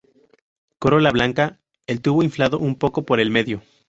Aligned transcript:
Corola 0.79 1.11
blanca, 1.11 1.59
el 1.85 2.01
tubo 2.01 2.23
inflado 2.23 2.57
un 2.57 2.75
poco 2.75 3.05
por 3.05 3.19
el 3.19 3.29
medio. 3.29 3.61